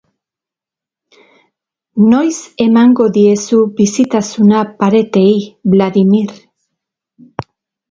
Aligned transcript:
Noiz 2.13 2.39
emango 2.65 3.07
diezu 3.19 3.61
bizitasuna 3.83 4.65
paretei, 4.83 5.31
Vladimir. 5.77 6.37